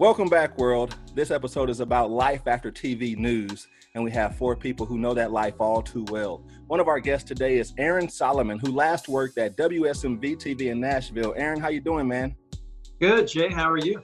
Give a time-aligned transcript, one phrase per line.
[0.00, 0.96] Welcome back, world.
[1.14, 5.12] This episode is about life after TV news, and we have four people who know
[5.12, 6.42] that life all too well.
[6.68, 10.80] One of our guests today is Aaron Solomon, who last worked at WSMV TV in
[10.80, 11.34] Nashville.
[11.36, 12.34] Aaron, how you doing, man?
[12.98, 13.50] Good, Jay.
[13.50, 14.02] How are you?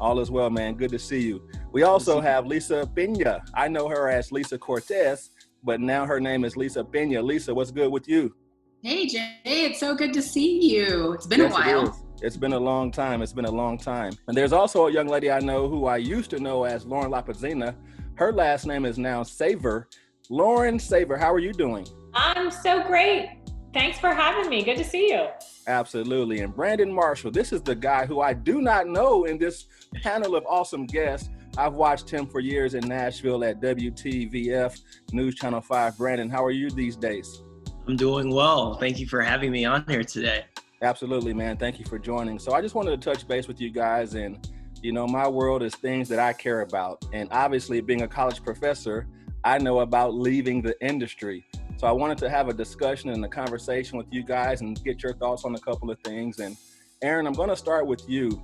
[0.00, 0.74] All is well, man.
[0.74, 1.48] Good to see you.
[1.70, 3.44] We also have Lisa Pena.
[3.54, 5.30] I know her as Lisa Cortez,
[5.62, 7.22] but now her name is Lisa Pena.
[7.22, 8.34] Lisa, what's good with you?
[8.82, 9.38] Hey, Jay.
[9.44, 11.12] It's so good to see you.
[11.12, 12.05] It's been yes, a while.
[12.22, 13.20] It's been a long time.
[13.20, 14.14] It's been a long time.
[14.26, 17.12] And there's also a young lady I know who I used to know as Lauren
[17.12, 17.74] Lapazina.
[18.14, 19.88] Her last name is now Saver.
[20.30, 21.86] Lauren Saver, how are you doing?
[22.14, 23.38] I'm so great.
[23.74, 24.62] Thanks for having me.
[24.62, 25.26] Good to see you.
[25.66, 26.40] Absolutely.
[26.40, 29.66] And Brandon Marshall, this is the guy who I do not know in this
[30.02, 31.28] panel of awesome guests.
[31.58, 34.80] I've watched him for years in Nashville at WTVF
[35.12, 35.98] News Channel 5.
[35.98, 37.42] Brandon, how are you these days?
[37.86, 38.74] I'm doing well.
[38.74, 40.46] Thank you for having me on here today.
[40.82, 41.56] Absolutely, man.
[41.56, 42.38] Thank you for joining.
[42.38, 44.46] So I just wanted to touch base with you guys and
[44.82, 47.04] you know, my world is things that I care about.
[47.12, 49.06] And obviously being a college professor,
[49.42, 51.46] I know about leaving the industry.
[51.78, 55.02] So I wanted to have a discussion and a conversation with you guys and get
[55.02, 56.38] your thoughts on a couple of things.
[56.38, 56.56] And
[57.02, 58.42] Aaron, I'm going to start with you.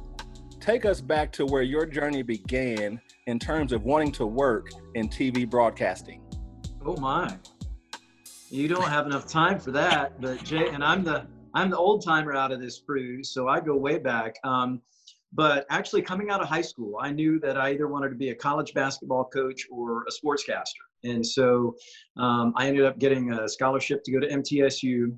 [0.60, 5.08] Take us back to where your journey began in terms of wanting to work in
[5.08, 6.22] TV broadcasting.
[6.84, 7.36] Oh my.
[8.50, 12.04] You don't have enough time for that, but Jay and I'm the I'm the old
[12.04, 14.36] timer out of this crew, so I go way back.
[14.44, 14.80] Um,
[15.34, 18.30] but actually, coming out of high school, I knew that I either wanted to be
[18.30, 20.84] a college basketball coach or a sportscaster.
[21.04, 21.74] And so
[22.16, 25.16] um, I ended up getting a scholarship to go to MTSU.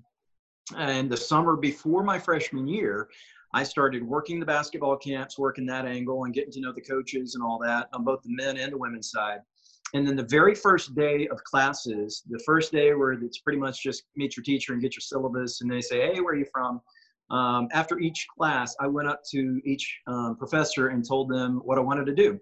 [0.77, 3.09] And the summer before my freshman year,
[3.53, 7.35] I started working the basketball camps, working that angle, and getting to know the coaches
[7.35, 9.41] and all that on both the men and the women's side.
[9.95, 13.83] And then the very first day of classes, the first day where it's pretty much
[13.83, 16.47] just meet your teacher and get your syllabus, and they say, "Hey, where are you
[16.53, 16.81] from?"
[17.31, 21.79] Um, after each class, I went up to each um, professor and told them what
[21.79, 22.39] I wanted to do.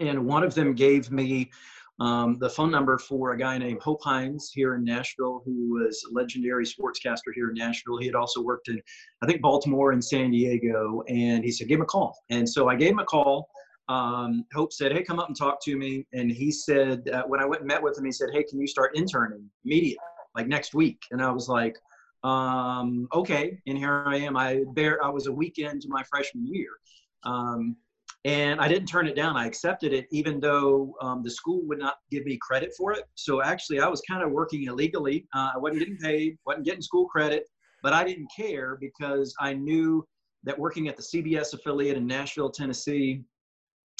[0.00, 1.50] And one of them gave me
[1.98, 6.04] um, the phone number for a guy named Hope Hines here in Nashville, who was
[6.10, 7.96] a legendary sportscaster here in Nashville.
[7.98, 8.80] He had also worked in,
[9.22, 11.02] I think, Baltimore and San Diego.
[11.08, 12.18] And he said, give him a call.
[12.28, 13.48] And so I gave him a call.
[13.88, 16.06] Um, Hope said, hey, come up and talk to me.
[16.12, 18.60] And he said, uh, when I went and met with him, he said, hey, can
[18.60, 19.98] you start interning immediately,
[20.34, 21.00] like next week?
[21.10, 21.76] And I was like,
[22.24, 23.58] um, okay.
[23.66, 24.36] And here I am.
[24.36, 26.70] I bear, I was a week into my freshman year.
[27.24, 27.76] Um,
[28.24, 29.36] and I didn't turn it down.
[29.36, 33.04] I accepted it, even though um, the school would not give me credit for it.
[33.14, 35.28] So actually, I was kind of working illegally.
[35.32, 37.44] Uh, I wasn't getting paid, wasn't getting school credit,
[37.84, 40.04] but I didn't care because I knew
[40.42, 43.22] that working at the CBS affiliate in Nashville, Tennessee,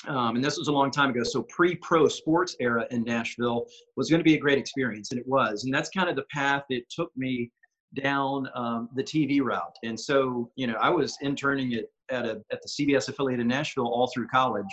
[0.07, 4.11] um, and this was a long time ago, so pre-pro sports era in Nashville was
[4.11, 5.65] going to be a great experience, and it was.
[5.65, 7.51] And that's kind of the path it took me
[7.95, 9.77] down um, the TV route.
[9.83, 13.49] And so, you know, I was interning at, at, a, at the CBS affiliate in
[13.49, 14.67] Nashville all through college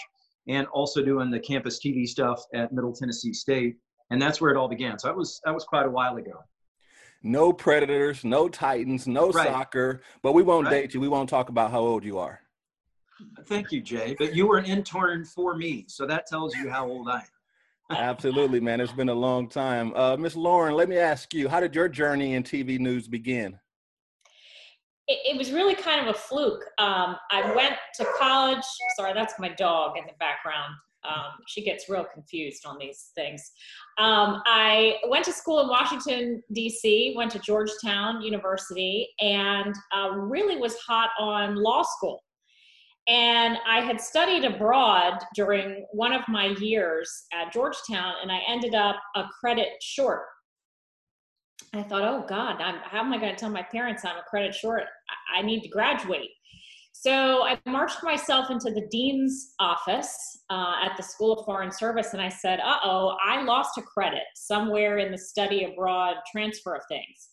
[0.48, 3.78] and also doing the campus TV stuff at Middle Tennessee State.
[4.10, 5.00] And that's where it all began.
[5.00, 6.44] So that was, that was quite a while ago.
[7.24, 9.48] No Predators, no Titans, no right.
[9.48, 10.82] soccer, but we won't right.
[10.82, 11.00] date you.
[11.00, 12.43] We won't talk about how old you are.
[13.46, 14.16] Thank you, Jay.
[14.18, 15.86] But you were an intern for me.
[15.88, 17.98] So that tells you how old I am.
[17.98, 18.80] Absolutely, man.
[18.80, 19.94] It's been a long time.
[19.96, 23.60] Uh, Miss Lauren, let me ask you, how did your journey in TV news begin?
[25.08, 26.64] It, it was really kind of a fluke.
[26.78, 28.64] Um, I went to college.
[28.96, 30.74] Sorry, that's my dog in the background.
[31.06, 33.52] Um, she gets real confused on these things.
[33.98, 40.56] Um, I went to school in Washington, D.C., went to Georgetown University, and uh, really
[40.56, 42.24] was hot on law school.
[43.08, 48.76] And I had studied abroad during one of my years at Georgetown, and I ended
[48.76, 50.22] up a credit short.
[51.74, 54.30] I thought, oh God, I'm, how am I going to tell my parents I'm a
[54.30, 54.84] credit short?
[55.36, 56.30] I, need to graduate.
[56.94, 60.16] So I marched myself into the dean's office
[60.50, 63.82] uh, at the School of Foreign Service, and I said, uh oh, I lost a
[63.82, 67.30] credit somewhere in the study abroad transfer of things.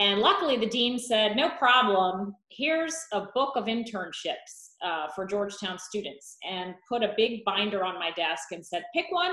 [0.00, 2.34] And luckily, the dean said, no problem.
[2.50, 7.98] Here's a book of internships uh, for Georgetown students and put a big binder on
[7.98, 9.32] my desk and said, pick one,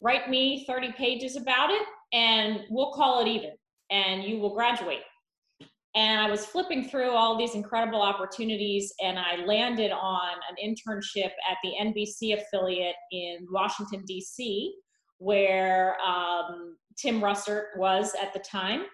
[0.00, 1.82] write me 30 pages about it,
[2.12, 3.52] and we'll call it even,
[3.90, 5.02] and you will graduate.
[5.94, 11.30] And I was flipping through all these incredible opportunities, and I landed on an internship
[11.50, 14.74] at the NBC affiliate in Washington, D.C.,
[15.18, 18.86] where um, Tim Russert was at the time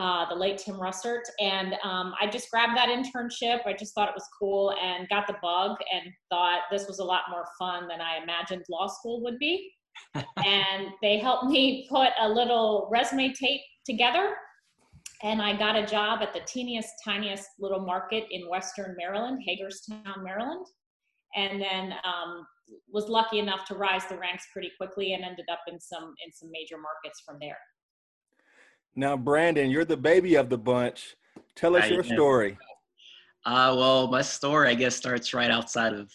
[0.00, 1.24] uh, the late Tim Russert.
[1.40, 3.66] And um, I just grabbed that internship.
[3.66, 7.04] I just thought it was cool and got the bug and thought this was a
[7.04, 9.70] lot more fun than I imagined law school would be.
[10.14, 14.34] and they helped me put a little resume tape together.
[15.22, 20.24] And I got a job at the teeniest, tiniest little market in Western Maryland, Hagerstown,
[20.24, 20.64] Maryland.
[21.36, 22.46] and then um,
[22.90, 26.32] was lucky enough to rise the ranks pretty quickly and ended up in some in
[26.32, 27.58] some major markets from there.
[28.96, 31.16] Now, Brandon, you're the baby of the bunch.
[31.54, 32.04] Tell us I your am.
[32.04, 32.58] story.
[33.46, 36.10] Uh, well, my story, I guess, starts right outside of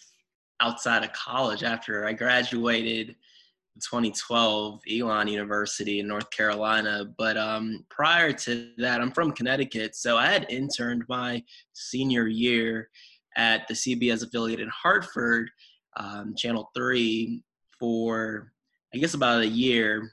[0.60, 1.62] outside of college.
[1.62, 7.04] After I graduated in 2012, Elon University in North Carolina.
[7.18, 12.88] But um, prior to that, I'm from Connecticut, so I had interned my senior year
[13.36, 15.50] at the CBS affiliate in Hartford,
[15.96, 17.42] um, Channel Three,
[17.78, 18.52] for
[18.94, 20.12] I guess about a year,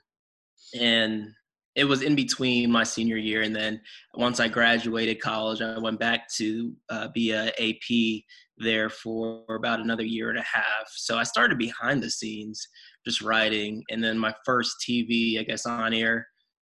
[0.80, 1.27] and
[1.75, 3.81] it was in between my senior year and then
[4.14, 8.24] once I graduated college, I went back to uh, be a AP
[8.58, 10.88] there for about another year and a half.
[10.88, 12.68] So I started behind the scenes,
[13.06, 16.28] just writing, and then my first TV, I guess, on air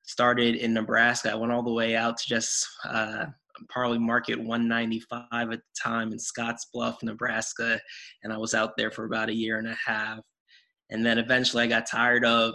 [0.04, 1.32] started in Nebraska.
[1.32, 3.26] I went all the way out to just uh,
[3.68, 7.80] Parley Market 195 at the time in Scottsbluff, Nebraska,
[8.22, 10.20] and I was out there for about a year and a half.
[10.90, 12.54] And then eventually I got tired of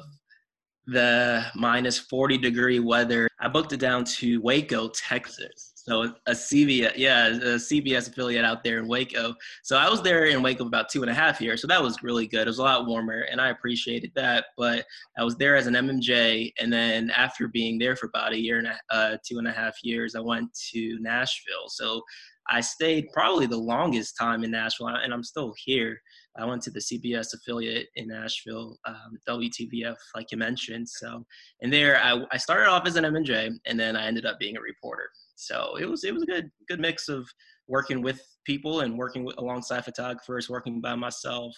[0.88, 3.28] the minus 40 degree weather.
[3.40, 5.72] I booked it down to Waco, Texas.
[5.76, 9.34] So a CBS, yeah, a CBS affiliate out there in Waco.
[9.64, 11.62] So I was there in Waco about two and a half years.
[11.62, 12.42] So that was really good.
[12.42, 14.46] It was a lot warmer, and I appreciated that.
[14.58, 14.86] But
[15.18, 18.60] I was there as an MMJ, and then after being there for about a year
[18.60, 21.68] and a, uh, two and a half years, I went to Nashville.
[21.70, 22.04] So
[22.50, 26.00] I stayed probably the longest time in Nashville, and I'm still here.
[26.38, 30.88] I went to the CBS affiliate in Nashville, um, WTVF, like you mentioned.
[30.88, 31.26] So,
[31.62, 34.58] and there I, I started off as an MJ, and then I ended up being
[34.58, 35.10] a reporter.
[35.36, 37.28] So it was it was a good good mix of
[37.68, 41.56] working with people and working with, alongside photographers, working by myself,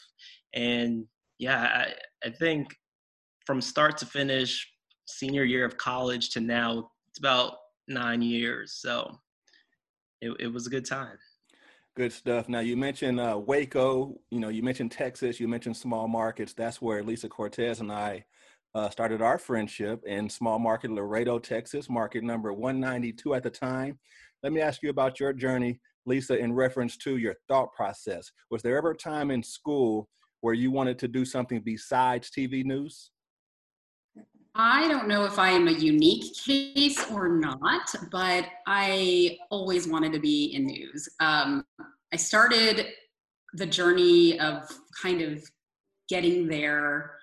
[0.54, 1.06] and
[1.40, 1.86] yeah,
[2.24, 2.68] I, I think
[3.46, 4.68] from start to finish,
[5.06, 7.56] senior year of college to now, it's about
[7.88, 8.78] nine years.
[8.80, 9.20] So
[10.22, 11.18] it, it was a good time.
[11.96, 12.50] Good stuff.
[12.50, 14.20] Now you mentioned uh, Waco.
[14.32, 15.40] You know, you mentioned Texas.
[15.40, 16.54] You mentioned small markets.
[16.54, 18.26] That's where Lisa Cortez and I
[18.74, 24.00] uh, started our friendship in small market Laredo, Texas, market number 192 at the time.
[24.42, 28.32] Let me ask you about your journey, Lisa, in reference to your thought process.
[28.50, 30.10] Was there ever a time in school
[30.42, 33.12] where you wanted to do something besides TV news?
[34.56, 40.14] I don't know if I am a unique case or not, but I always wanted
[40.14, 41.10] to be in news.
[41.20, 41.66] Um,
[42.14, 42.88] I started
[43.54, 44.68] the journey of
[45.02, 45.44] kind of
[46.08, 47.16] getting there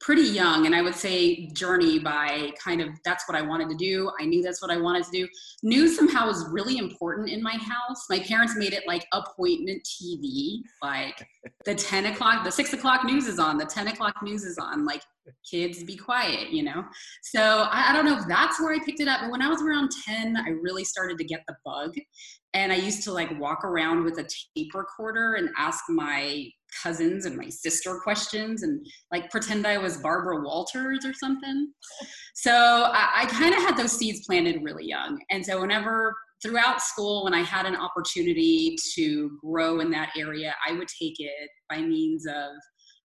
[0.00, 3.76] pretty young and i would say journey by kind of that's what i wanted to
[3.76, 4.10] do.
[4.20, 5.28] I knew that's what i wanted to do.
[5.62, 8.06] News somehow was really important in my house.
[8.10, 11.24] My parents made it like appointment tv like
[11.64, 14.84] the 10 o'clock the 6 o'clock news is on the 10 o'clock news is on
[14.84, 15.02] like
[15.48, 16.84] kids be quiet you know
[17.22, 19.48] so I, I don't know if that's where i picked it up but when i
[19.48, 21.94] was around 10 i really started to get the bug
[22.54, 26.46] and i used to like walk around with a tape recorder and ask my
[26.82, 31.72] cousins and my sister questions and like pretend I was Barbara Walters or something.
[32.34, 35.20] So I, I kind of had those seeds planted really young.
[35.30, 40.54] And so whenever throughout school, when I had an opportunity to grow in that area,
[40.66, 42.52] I would take it by means of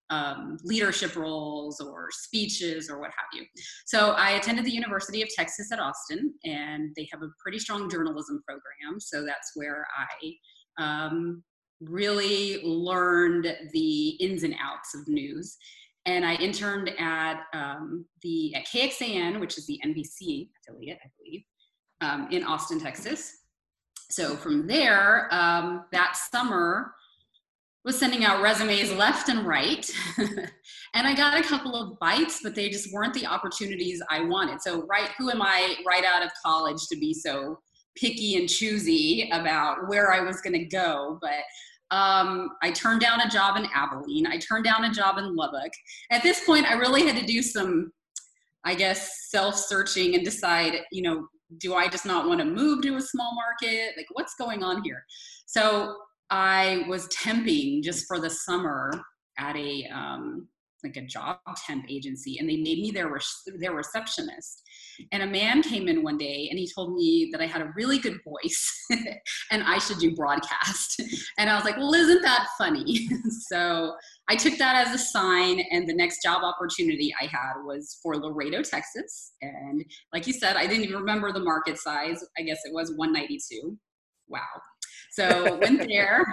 [0.09, 3.45] um, leadership roles or speeches or what have you.
[3.86, 7.89] So I attended the University of Texas at Austin, and they have a pretty strong
[7.89, 9.00] journalism program.
[9.00, 10.33] So that's where I
[10.81, 11.44] um,
[11.81, 15.58] really learned the ins and outs of news.
[16.05, 21.43] And I interned at um, the at KXAN, which is the NBC affiliate, I believe,
[22.00, 23.39] um, in Austin, Texas.
[24.10, 26.93] So from there, um, that summer,
[27.88, 29.89] was sending out resumes left and right.
[30.17, 34.62] and I got a couple of bites, but they just weren't the opportunities I wanted.
[34.62, 37.58] So, right, who am I right out of college to be so
[37.96, 41.17] picky and choosy about where I was going to go?
[41.22, 44.27] But um, I turned down a job in Abilene.
[44.27, 45.72] I turned down a job in Lubbock.
[46.12, 47.94] At this point, I really had to do some,
[48.65, 51.25] I guess, self searching and decide, you know,
[51.60, 53.94] do I just not want to move to a small market?
[53.96, 55.06] Like, what's going on here?
[55.46, 55.96] So
[56.29, 58.91] I was temping just for the summer
[59.38, 60.48] at a um,
[60.84, 63.10] like a job temp agency, and they made me their
[63.60, 64.62] their receptionist.
[65.12, 67.72] And a man came in one day and he told me that I had a
[67.75, 68.86] really good voice
[69.51, 71.01] and I should do broadcast.
[71.38, 73.07] And I was like, well, isn't that funny?
[73.51, 73.93] so
[74.27, 75.60] I took that as a sign.
[75.72, 79.34] And the next job opportunity I had was for Laredo, Texas.
[79.41, 82.24] And like you said, I didn't even remember the market size.
[82.38, 83.77] I guess it was 192.
[84.29, 84.39] Wow.
[85.17, 86.24] So went there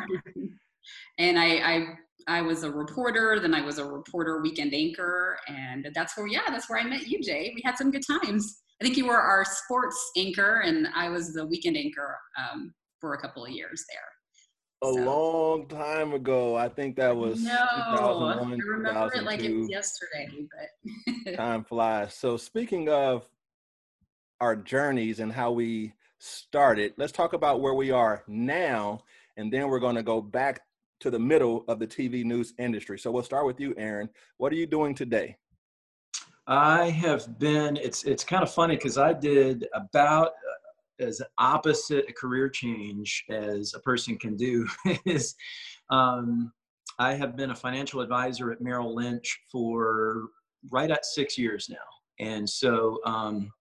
[1.18, 1.86] and I, I
[2.26, 6.40] I was a reporter, then I was a reporter weekend anchor, and that's where, yeah,
[6.48, 7.52] that's where I met you, Jay.
[7.54, 8.62] We had some good times.
[8.80, 13.12] I think you were our sports anchor, and I was the weekend anchor um, for
[13.14, 14.90] a couple of years there.
[14.90, 15.00] a so.
[15.02, 16.56] long time ago.
[16.56, 20.28] I think that was no, 2001, I remember it like it was yesterday,
[21.26, 22.14] but time flies.
[22.14, 23.28] So speaking of
[24.40, 29.00] our journeys and how we started, let's talk about where we are now,
[29.37, 30.61] and then we're going to go back
[31.00, 32.99] to the middle of the TV news industry.
[32.99, 34.09] So we'll start with you, Aaron.
[34.38, 35.37] What are you doing today?
[36.47, 37.76] I have been.
[37.76, 40.33] It's it's kind of funny because I did about
[41.00, 44.66] as opposite a career change as a person can do
[45.06, 45.35] is
[45.90, 46.52] um,
[46.99, 50.28] I have been a financial advisor at Merrill Lynch for
[50.71, 51.76] right at six years now.
[52.21, 53.52] And so um,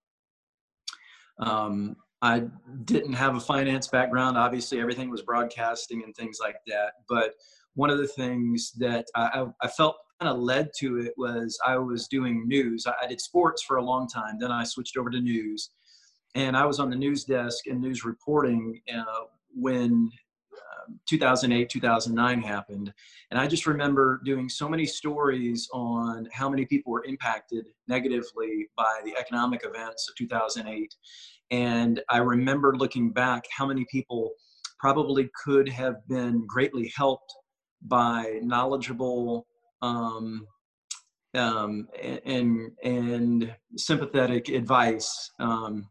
[1.40, 2.44] um, I
[2.86, 4.38] didn't have a finance background.
[4.38, 6.94] Obviously, everything was broadcasting and things like that.
[7.10, 7.34] But
[7.76, 11.78] one of the things that I, I felt kind of led to it was I
[11.78, 12.86] was doing news.
[12.88, 14.40] I, did sports for a long time.
[14.40, 15.72] Then I switched over to news
[16.34, 20.10] and I was on the news desk and news reporting uh, when
[20.54, 22.94] um, 2008 2009 happened
[23.32, 28.68] and i just remember doing so many stories on how many people were impacted negatively
[28.76, 30.96] by the economic events of 2008
[31.54, 34.32] and i remember looking back how many people
[34.80, 37.32] probably could have been greatly helped
[37.84, 39.46] by knowledgeable
[39.82, 40.48] um,
[41.36, 41.88] um,
[42.26, 45.88] and and sympathetic advice um,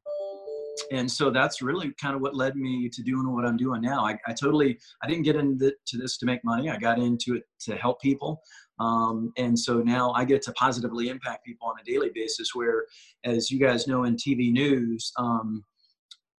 [0.90, 4.04] and so that's really kind of what led me to doing what I'm doing now.
[4.04, 6.70] I, I totally, I didn't get into this to make money.
[6.70, 8.40] I got into it to help people.
[8.82, 12.86] Um, and so now I get to positively impact people on a daily basis where,
[13.24, 15.64] as you guys know in TV news, um,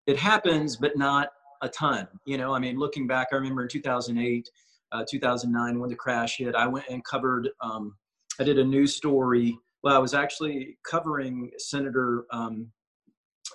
[0.08, 1.30] it happens, but not
[1.62, 2.06] a ton.
[2.26, 4.50] You know, I mean, looking back, I remember in 2008,
[4.92, 7.96] uh, 2009, when the crash hit, I went and covered, um,
[8.40, 9.58] I did a news story.
[9.82, 12.26] Well, I was actually covering Senator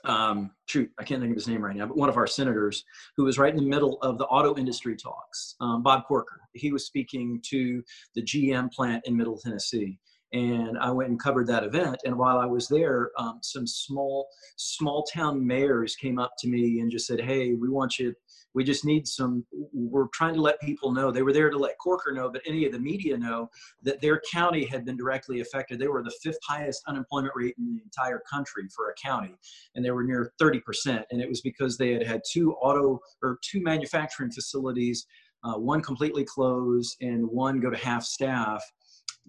[0.05, 2.85] um, shoot, I can't think of his name right now, but one of our senators
[3.17, 6.40] who was right in the middle of the auto industry talks, um, Bob Corker.
[6.55, 7.83] He was speaking to
[8.14, 9.99] the GM plant in Middle Tennessee.
[10.35, 11.97] And I went and covered that event.
[12.05, 16.81] And while I was there, um, some small, small town mayors came up to me
[16.81, 18.14] and just said, Hey, we want you
[18.55, 21.11] we just need some, we're trying to let people know.
[21.11, 23.50] They were there to let Corker know, but any of the media know
[23.83, 25.78] that their county had been directly affected.
[25.78, 29.35] They were the fifth highest unemployment rate in the entire country for a county,
[29.75, 31.05] and they were near 30%.
[31.11, 35.07] And it was because they had had two auto or two manufacturing facilities,
[35.45, 38.64] uh, one completely closed and one go to half staff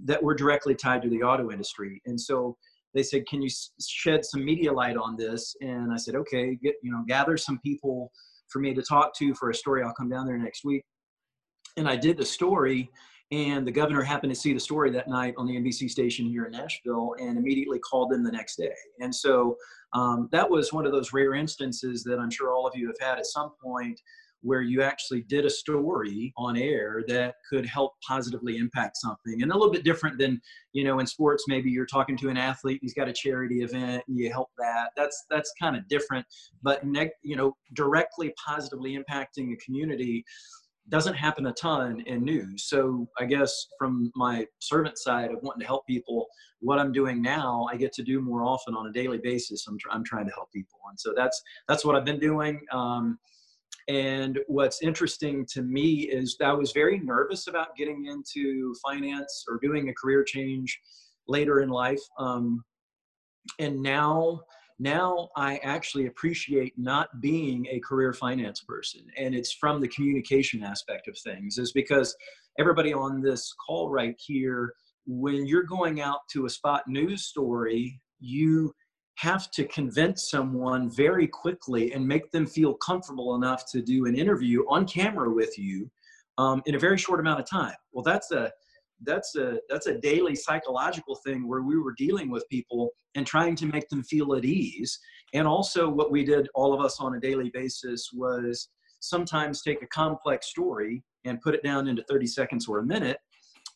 [0.05, 2.01] that were directly tied to the auto industry.
[2.05, 2.57] And so
[2.93, 3.49] they said, "Can you
[3.79, 7.59] shed some media light on this?" And I said, "Okay, get you know, gather some
[7.59, 8.11] people
[8.49, 9.83] for me to talk to for a story.
[9.83, 10.83] I'll come down there next week.
[11.77, 12.89] And I did the story,
[13.31, 16.45] and the governor happened to see the story that night on the NBC station here
[16.45, 18.73] in Nashville and immediately called them the next day.
[18.99, 19.55] And so
[19.93, 22.99] um, that was one of those rare instances that I'm sure all of you have
[22.99, 24.01] had at some point
[24.41, 29.51] where you actually did a story on air that could help positively impact something and
[29.51, 30.39] a little bit different than
[30.73, 34.03] you know in sports maybe you're talking to an athlete he's got a charity event
[34.07, 36.25] you help that that's that's kind of different
[36.61, 40.23] but neg- you know directly positively impacting a community
[40.89, 42.63] doesn't happen a ton in news.
[42.63, 46.27] So i guess from my servant side of wanting to help people
[46.61, 49.77] what i'm doing now i get to do more often on a daily basis i'm,
[49.77, 53.17] tr- I'm trying to help people and so that's that's what i've been doing um,
[53.89, 59.59] and what's interesting to me is I was very nervous about getting into finance or
[59.61, 60.79] doing a career change
[61.27, 62.01] later in life.
[62.19, 62.63] Um,
[63.57, 64.41] and now,
[64.77, 69.01] now I actually appreciate not being a career finance person.
[69.17, 72.15] And it's from the communication aspect of things, is because
[72.59, 74.71] everybody on this call right here,
[75.07, 78.71] when you're going out to a spot news story, you
[79.19, 84.15] have to convince someone very quickly and make them feel comfortable enough to do an
[84.15, 85.91] interview on camera with you
[86.37, 87.75] um, in a very short amount of time.
[87.91, 88.49] Well, that's a
[89.03, 93.57] that's a that's a daily psychological thing where we were dealing with people and trying
[93.57, 94.97] to make them feel at ease.
[95.33, 98.69] And also, what we did, all of us on a daily basis, was
[99.01, 103.17] sometimes take a complex story and put it down into 30 seconds or a minute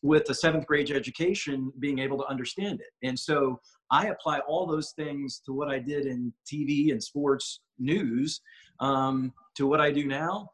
[0.03, 3.07] with a seventh grade education being able to understand it.
[3.07, 3.59] And so
[3.93, 8.41] I apply all those things to what I did in TV and sports news
[8.79, 10.49] um, to what I do now.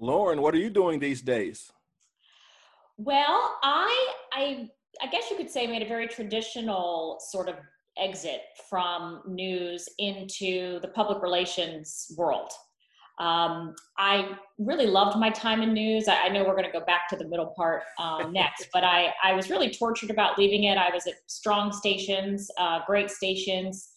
[0.00, 1.70] Lauren, what are you doing these days?
[2.96, 4.70] Well, I I
[5.02, 7.56] I guess you could say made a very traditional sort of
[7.98, 12.50] exit from news into the public relations world.
[13.18, 16.06] Um, I really loved my time in news.
[16.08, 18.84] I, I know we're going to go back to the middle part uh, next, but
[18.84, 20.78] I, I was really tortured about leaving it.
[20.78, 23.90] I was at strong stations, uh, great stations.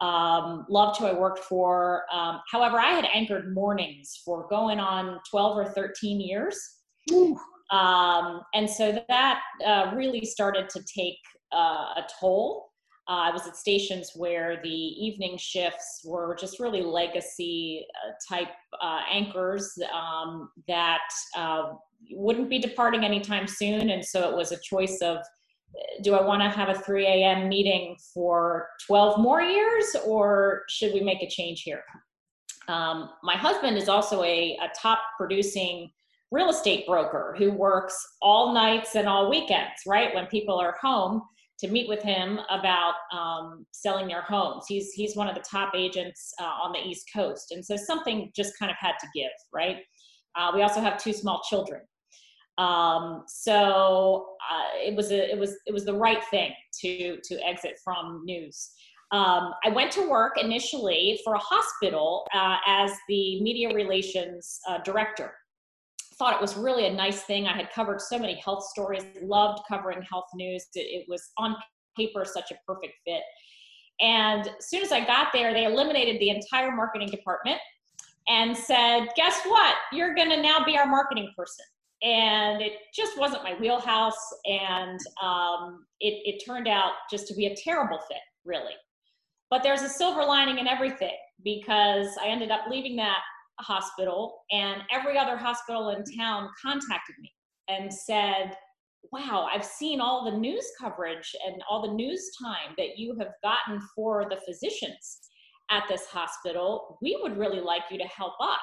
[0.00, 2.02] Um, loved who I worked for.
[2.12, 6.58] Um, however, I had anchored mornings for going on 12 or 13 years.
[7.70, 11.18] Um, and so that uh, really started to take
[11.54, 12.71] uh, a toll.
[13.08, 18.48] Uh, I was at stations where the evening shifts were just really legacy uh, type
[18.80, 21.00] uh, anchors um, that
[21.36, 21.72] uh,
[22.12, 23.90] wouldn't be departing anytime soon.
[23.90, 25.18] And so it was a choice of
[26.02, 27.48] do I want to have a 3 a.m.
[27.48, 31.82] meeting for 12 more years or should we make a change here?
[32.68, 35.90] Um, my husband is also a, a top producing
[36.30, 40.14] real estate broker who works all nights and all weekends, right?
[40.14, 41.22] When people are home
[41.62, 44.64] to meet with him about um, selling their homes.
[44.68, 48.30] He's he's one of the top agents uh, on the East Coast, and so something
[48.34, 49.78] just kind of had to give, right?
[50.36, 51.82] Uh, we also have two small children,
[52.58, 57.46] um, so uh, it was a it was it was the right thing to to
[57.46, 58.70] exit from news.
[59.12, 64.78] Um, I went to work initially for a hospital uh, as the media relations uh,
[64.78, 65.34] director
[66.18, 67.46] thought it was really a nice thing.
[67.46, 70.66] I had covered so many health stories, loved covering health news.
[70.74, 71.56] It, it was on
[71.96, 73.22] paper such a perfect fit.
[74.00, 77.58] And as soon as I got there, they eliminated the entire marketing department
[78.28, 79.76] and said, Guess what?
[79.92, 81.64] You're going to now be our marketing person.
[82.02, 84.18] And it just wasn't my wheelhouse.
[84.44, 88.74] And um, it, it turned out just to be a terrible fit, really.
[89.50, 91.14] But there's a silver lining in everything
[91.44, 93.18] because I ended up leaving that
[93.60, 97.30] hospital, and every other hospital in town contacted me
[97.68, 98.56] and said,
[99.10, 103.32] Wow, I've seen all the news coverage and all the news time that you have
[103.42, 105.18] gotten for the physicians
[105.70, 106.98] at this hospital.
[107.02, 108.60] We would really like you to help us.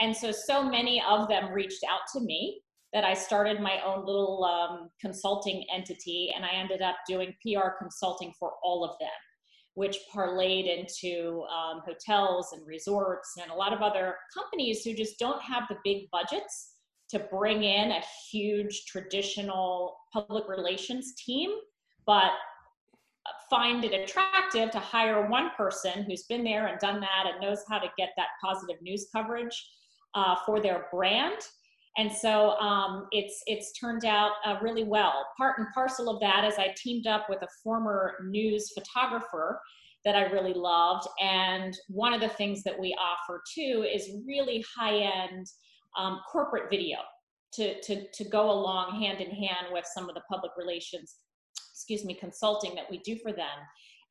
[0.00, 2.62] And so, so many of them reached out to me
[2.94, 7.68] that I started my own little um, consulting entity, and I ended up doing PR
[7.78, 9.10] consulting for all of them
[9.74, 15.18] which parlayed into um, hotels and resorts and a lot of other companies who just
[15.18, 16.74] don't have the big budgets
[17.08, 21.50] to bring in a huge traditional public relations team,
[22.06, 22.32] but
[23.48, 27.62] find it attractive to hire one person who's been there and done that and knows
[27.68, 29.68] how to get that positive news coverage
[30.14, 31.36] uh, for their brand
[31.96, 35.26] and so um, it's it's turned out uh, really well.
[35.36, 39.60] Part and parcel of that is I teamed up with a former news photographer
[40.04, 44.64] that I really loved, and one of the things that we offer too is really
[44.76, 45.46] high end
[45.98, 46.98] um, corporate video
[47.54, 51.16] to, to to go along hand in hand with some of the public relations,
[51.72, 53.58] excuse me, consulting that we do for them.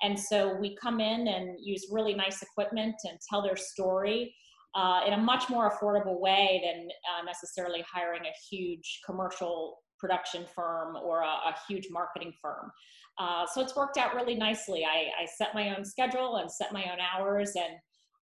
[0.01, 4.33] And so we come in and use really nice equipment and tell their story
[4.75, 10.45] uh, in a much more affordable way than uh, necessarily hiring a huge commercial production
[10.55, 12.71] firm or a, a huge marketing firm.
[13.17, 14.85] Uh, so it's worked out really nicely.
[14.85, 17.75] I, I, set my own schedule and set my own hours and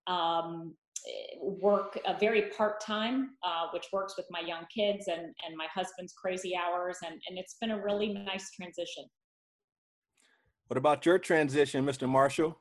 [0.07, 0.73] um,
[1.39, 5.67] work a very part time, uh, which works with my young kids and, and my
[5.71, 6.97] husband's crazy hours.
[7.05, 9.05] And, and it's been a really nice transition.
[10.67, 12.09] What about your transition, Mr.
[12.09, 12.59] Marshall?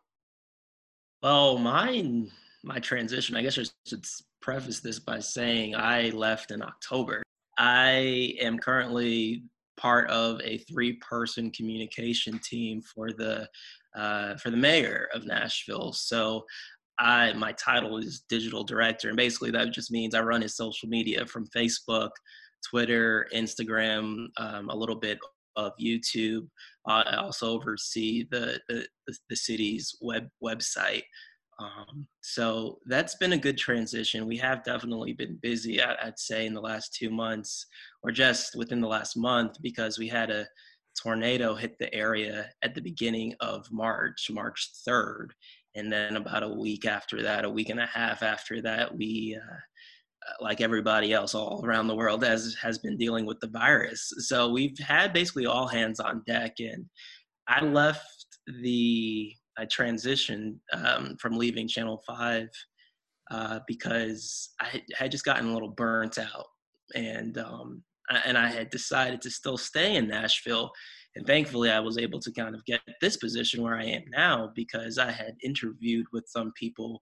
[1.23, 2.31] Well, mine
[2.67, 4.05] my transition, I guess I should
[4.43, 7.23] preface this by saying I left in October.
[7.59, 9.45] I am currently
[9.77, 13.49] part of a three-person communication team for the
[13.97, 15.93] uh, for the mayor of Nashville.
[15.93, 16.45] So
[16.99, 20.89] I my title is digital director, and basically that just means I run his social
[20.89, 22.11] media from Facebook,
[22.69, 25.19] Twitter, Instagram, um, a little bit
[25.55, 26.49] of YouTube.
[26.87, 28.87] I also oversee the, the
[29.29, 31.03] the city's web website.
[31.59, 34.27] Um, so that's been a good transition.
[34.27, 37.67] We have definitely been busy, I'd say, in the last two months
[38.03, 40.47] or just within the last month because we had a
[41.01, 45.29] tornado hit the area at the beginning of March, March 3rd.
[45.75, 49.39] And then about a week after that, a week and a half after that, we,
[49.41, 49.55] uh,
[50.29, 54.13] uh like everybody else all around the world, has has been dealing with the virus.
[54.21, 56.55] So we've had basically all hands on deck.
[56.61, 56.87] And
[57.47, 62.49] I left the I transitioned um, from leaving Channel Five
[63.31, 66.47] uh, because I had just gotten a little burnt out,
[66.95, 67.83] and um,
[68.25, 70.71] and I had decided to still stay in Nashville.
[71.17, 74.53] And thankfully, I was able to kind of get this position where I am now
[74.55, 77.01] because I had interviewed with some people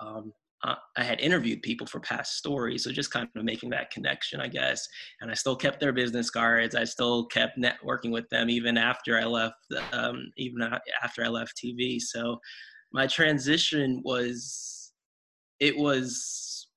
[0.00, 0.32] um,
[0.64, 4.40] uh, I had interviewed people for past stories, so just kind of making that connection,
[4.40, 4.86] I guess.
[5.20, 6.74] And I still kept their business cards.
[6.74, 9.56] I still kept networking with them even after I left,
[9.92, 10.62] um, even
[11.02, 12.00] after I left TV.
[12.00, 12.38] So
[12.92, 14.92] my transition was,
[15.58, 16.68] it was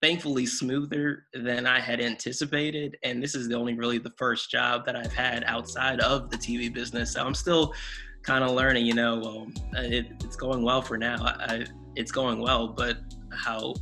[0.00, 2.96] thankfully smoother than I had anticipated.
[3.02, 6.36] And this is the only really the first job that I've had outside of the
[6.36, 7.12] TV business.
[7.14, 7.74] So I'm still
[8.26, 11.16] kind of learning, you know, well, it, it's going well for now.
[11.22, 12.98] I, I, it's going well, but
[13.32, 13.74] how,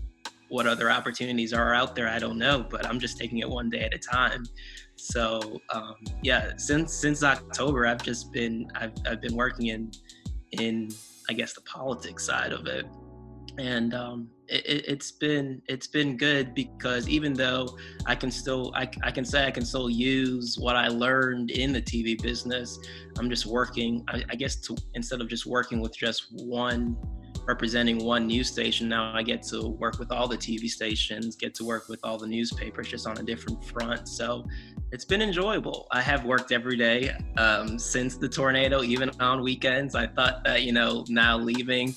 [0.51, 2.65] what other opportunities are out there, I don't know.
[2.69, 4.45] But I'm just taking it one day at a time.
[4.97, 9.91] So um, yeah, since since October, I've just been I've I've been working in
[10.53, 10.91] in
[11.29, 12.87] I guess the politics side of it,
[13.59, 17.77] and um, it, has been it's been good because even though
[18.07, 21.73] I can still I, I can say I can still use what I learned in
[21.73, 22.79] the TV business,
[23.19, 26.97] I'm just working I, I guess to instead of just working with just one
[27.47, 31.55] representing one news station now i get to work with all the tv stations get
[31.55, 34.09] to work with all the newspapers just on a different front.
[34.09, 34.47] So
[34.93, 35.89] it's been enjoyable.
[35.91, 39.97] I have worked every day um, since the tornado even on weekends.
[39.97, 41.95] I thought that you know now leaving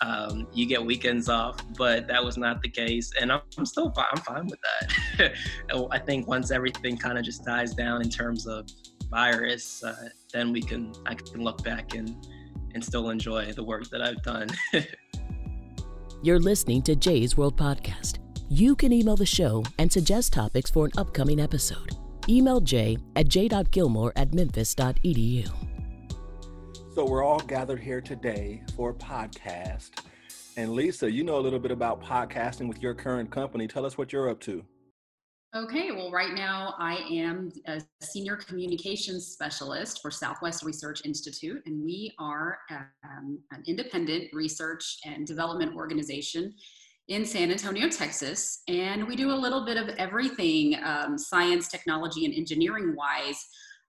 [0.00, 3.90] um, you get weekends off, but that was not the case, and I'm, I'm still
[3.92, 4.06] fine.
[4.12, 4.58] I'm fine with
[5.18, 5.32] that.
[5.90, 8.66] I think once everything kind of just dies down in terms of
[9.10, 12.16] virus, uh, then we can I can look back and
[12.74, 14.48] and still enjoy the work that I've done.
[16.22, 18.18] You're listening to Jay's World Podcast.
[18.48, 21.96] You can email the show and suggest topics for an upcoming episode.
[22.28, 25.79] Email jay at j.gilmore at memphis.edu.
[27.00, 29.92] So we're all gathered here today for a podcast.
[30.58, 33.66] And Lisa, you know a little bit about podcasting with your current company.
[33.66, 34.62] Tell us what you're up to.
[35.56, 41.82] Okay, well, right now I am a senior communications specialist for Southwest Research Institute, and
[41.82, 46.52] we are um, an independent research and development organization
[47.08, 48.60] in San Antonio, Texas.
[48.68, 53.42] And we do a little bit of everything um, science, technology, and engineering wise.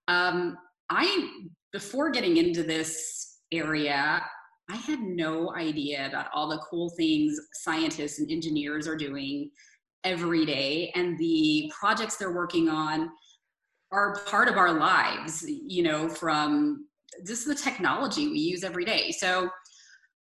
[0.07, 0.57] Um,
[0.89, 1.41] I
[1.73, 4.23] before getting into this area,
[4.69, 9.51] I had no idea about all the cool things scientists and engineers are doing
[10.03, 13.09] every day and the projects they're working on
[13.91, 16.87] are part of our lives, you know, from
[17.27, 19.11] just the technology we use every day.
[19.11, 19.49] So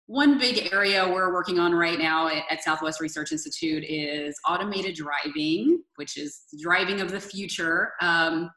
[0.06, 5.82] one big area we're working on right now at Southwest Research Institute is automated driving,
[5.96, 7.92] which is driving of the future.
[8.00, 8.50] Um,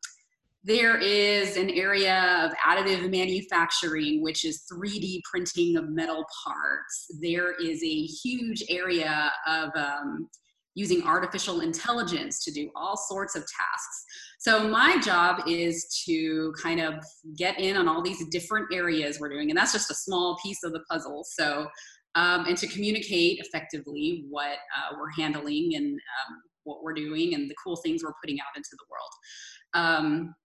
[0.64, 7.08] there is an area of additive manufacturing, which is 3D printing of metal parts.
[7.20, 10.30] There is a huge area of um,
[10.76, 14.06] using artificial intelligence to do all sorts of tasks.
[14.40, 17.04] So my job is to kind of
[17.38, 20.64] get in on all these different areas we're doing, and that's just a small piece
[20.64, 21.26] of the puzzle.
[21.28, 21.68] So,
[22.14, 27.50] um, and to communicate effectively what uh, we're handling and um, what we're doing and
[27.50, 29.12] the cool things we're putting out into the world.
[29.74, 30.36] Um,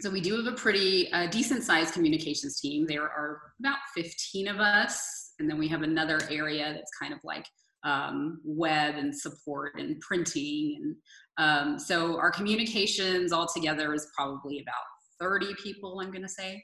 [0.00, 2.86] so we do have a pretty uh, decent sized communications team.
[2.86, 5.32] There are about 15 of us.
[5.40, 7.44] And then we have another area that's kind of like
[7.84, 10.78] um, web and support and printing.
[10.80, 10.96] And
[11.38, 14.74] um, so our communications altogether is probably about
[15.20, 16.62] 30 people, I'm going to say.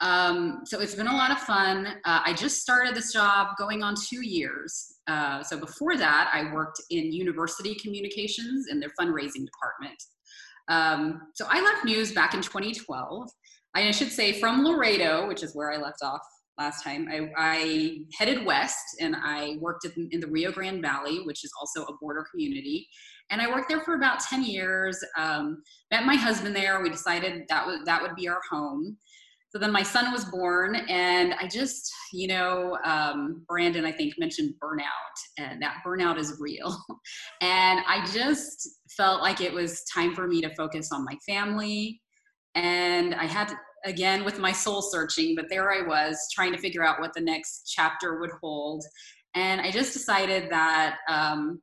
[0.00, 1.86] Um, so it's been a lot of fun.
[2.04, 4.96] Uh, I just started this job going on two years.
[5.06, 10.02] Uh, so before that, I worked in university communications in their fundraising department.
[10.68, 13.28] Um, so I left news back in 2012.
[13.74, 16.22] I should say from Laredo, which is where I left off
[16.58, 17.08] last time.
[17.10, 21.50] I, I headed west and I worked in, in, the Rio Grande Valley, which is
[21.60, 22.88] also a border community.
[23.30, 24.98] And I worked there for about 10 years.
[25.18, 26.80] Um, met my husband there.
[26.80, 28.96] We decided that would that would be our home.
[29.56, 34.12] So then my son was born, and I just, you know, um, Brandon, I think,
[34.18, 34.84] mentioned burnout,
[35.38, 36.76] and that burnout is real.
[37.40, 42.02] and I just felt like it was time for me to focus on my family.
[42.54, 43.50] And I had
[43.86, 47.22] again with my soul searching, but there I was trying to figure out what the
[47.22, 48.84] next chapter would hold.
[49.34, 51.62] And I just decided that, um,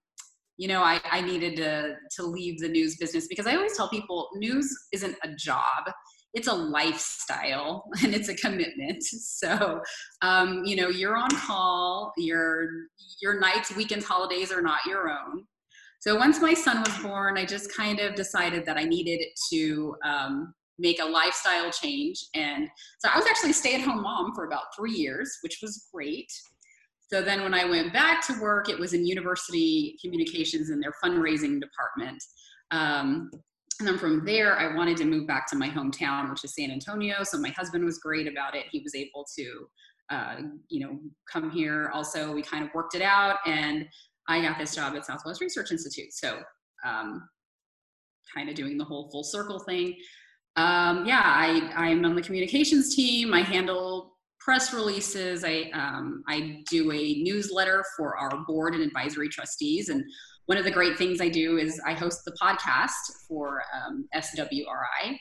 [0.58, 3.90] you know, I, I needed to, to leave the news business because I always tell
[3.90, 5.92] people news isn't a job
[6.34, 9.82] it's a lifestyle and it's a commitment so
[10.22, 12.67] um, you know you're on call your
[13.22, 15.43] your nights weekends holidays are not your own
[16.00, 19.19] so once my son was born i just kind of decided that i needed
[19.50, 22.19] to um, make a lifestyle change.
[22.34, 22.67] And
[23.00, 25.88] so I was actually a stay at home mom for about three years, which was
[25.93, 26.32] great.
[27.12, 30.93] So then when I went back to work, it was in university communications in their
[31.04, 32.22] fundraising department.
[32.72, 33.30] Um,
[33.80, 36.72] and then from there, I wanted to move back to my hometown, which is San
[36.72, 37.24] Antonio.
[37.24, 38.66] So my husband was great about it.
[38.72, 39.68] He was able to,
[40.10, 40.36] uh,
[40.70, 41.00] you know,
[41.32, 41.90] come here.
[41.94, 43.86] Also, we kind of worked it out, and
[44.28, 46.14] I got this job at Southwest Research Institute.
[46.14, 46.40] So,
[46.86, 47.28] um,
[48.34, 49.96] kind of doing the whole full circle thing
[50.56, 53.34] um, yeah, I, I'm on the communications team.
[53.34, 55.44] I handle press releases.
[55.44, 59.90] I, um, I do a newsletter for our board and advisory trustees.
[59.90, 60.04] And
[60.46, 62.90] one of the great things I do is I host the podcast
[63.28, 65.18] for um, SWRI.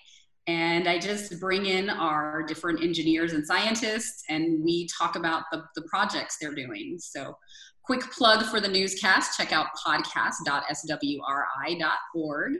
[0.48, 5.62] And I just bring in our different engineers and scientists, and we talk about the,
[5.76, 6.96] the projects they're doing.
[6.98, 7.36] So,
[7.84, 12.52] quick plug for the newscast check out podcast.swri.org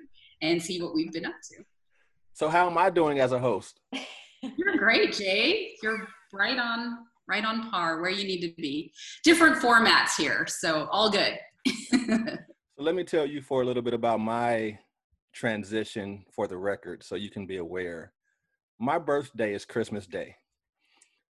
[0.43, 1.65] and see what we've been up to.
[2.35, 3.81] So, how am I doing as a host?
[4.43, 5.73] You're great, Jay.
[5.83, 6.99] You're right on
[7.29, 8.93] right on par where you need to be.
[9.25, 11.37] Different formats here, so all good.
[12.83, 14.79] let me tell you for a little bit about my
[15.33, 18.13] transition for the record so you can be aware.
[18.81, 20.35] My birthday is Christmas Day.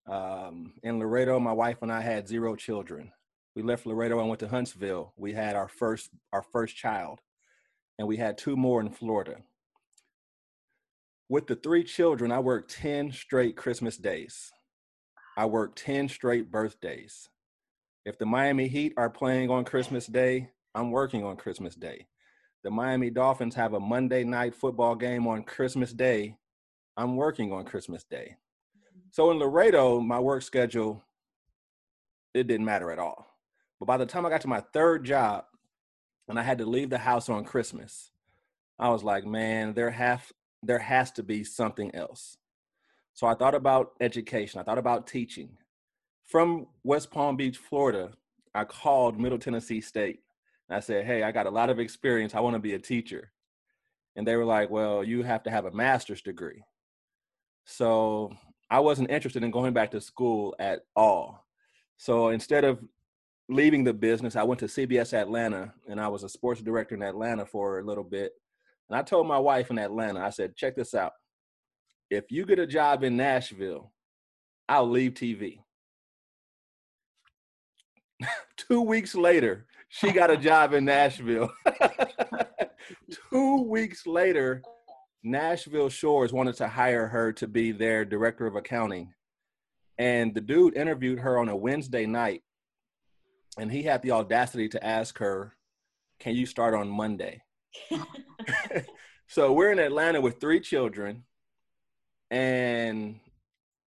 [0.09, 3.11] Um, in Laredo, my wife and I had zero children.
[3.55, 5.13] We left Laredo and went to Huntsville.
[5.17, 7.19] We had our first our first child,
[7.99, 9.37] and we had two more in Florida.
[11.27, 14.51] With the three children, I worked 10 straight Christmas days.
[15.37, 17.27] I worked 10 straight birthdays.
[18.05, 22.07] If the Miami Heat are playing on Christmas Day, I'm working on Christmas Day.
[22.63, 26.37] The Miami Dolphins have a Monday night football game on Christmas Day.
[26.97, 28.37] I'm working on Christmas Day.
[29.11, 31.03] So in Laredo, my work schedule,
[32.33, 33.27] it didn't matter at all.
[33.79, 35.45] But by the time I got to my third job
[36.27, 38.09] and I had to leave the house on Christmas,
[38.79, 40.31] I was like, man, there have
[40.63, 42.37] there has to be something else.
[43.13, 44.59] So I thought about education.
[44.59, 45.57] I thought about teaching.
[46.23, 48.13] From West Palm Beach, Florida,
[48.55, 50.22] I called Middle Tennessee State.
[50.73, 52.35] I said, Hey, I got a lot of experience.
[52.35, 53.31] I want to be a teacher.
[54.15, 56.63] And they were like, Well, you have to have a master's degree.
[57.65, 58.35] So
[58.69, 61.45] I wasn't interested in going back to school at all.
[61.97, 62.79] So instead of
[63.49, 67.03] leaving the business, I went to CBS Atlanta and I was a sports director in
[67.03, 68.33] Atlanta for a little bit.
[68.89, 71.13] And I told my wife in Atlanta, I said, Check this out
[72.13, 73.91] if you get a job in Nashville,
[74.69, 75.59] I'll leave TV.
[78.57, 81.53] Two weeks later, she got a job in Nashville.
[83.29, 84.63] Two weeks later,
[85.23, 89.13] Nashville Shores wanted to hire her to be their director of accounting.
[89.99, 92.41] And the dude interviewed her on a Wednesday night.
[93.59, 95.55] And he had the audacity to ask her,
[96.19, 97.43] Can you start on Monday?
[99.27, 101.23] so we're in Atlanta with three children
[102.31, 103.19] and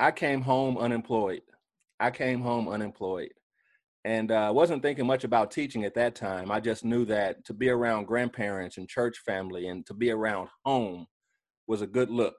[0.00, 1.42] I came home unemployed.
[2.00, 3.30] I came home unemployed
[4.04, 6.50] and I uh, wasn't thinking much about teaching at that time.
[6.50, 10.48] I just knew that to be around grandparents and church family and to be around
[10.64, 11.06] home
[11.68, 12.34] was a good look.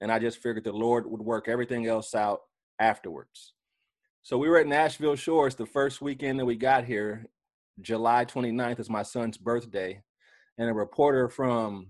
[0.00, 2.40] And I just figured the Lord would work everything else out
[2.78, 3.54] afterwards.
[4.22, 7.26] So we were at Nashville Shores the first weekend that we got here.
[7.80, 10.00] July 29th is my son's birthday.
[10.58, 11.88] And a reporter from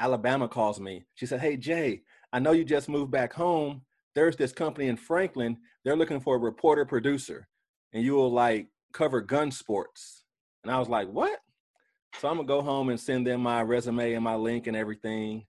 [0.00, 1.04] Alabama calls me.
[1.14, 3.82] She said, Hey, Jay, I know you just moved back home.
[4.14, 5.58] There's this company in Franklin.
[5.84, 7.46] They're looking for a reporter producer,
[7.96, 10.22] and you will like cover gun sports.
[10.62, 11.38] And I was like, what?
[12.20, 15.46] So I'm gonna go home and send them my resume and my link and everything.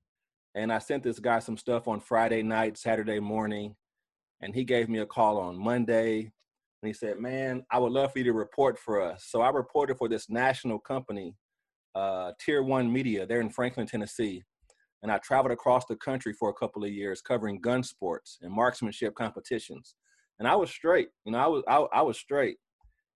[0.55, 3.75] And I sent this guy some stuff on Friday night, Saturday morning,
[4.39, 6.19] and he gave me a call on Monday.
[6.21, 9.25] And he said, Man, I would love for you to report for us.
[9.27, 11.35] So I reported for this national company,
[11.95, 13.25] uh, Tier One Media.
[13.25, 14.41] They're in Franklin, Tennessee
[15.03, 18.51] and I traveled across the country for a couple of years covering gun sports and
[18.51, 19.95] marksmanship competitions.
[20.39, 22.57] And I was straight, you know, I was I, I was straight.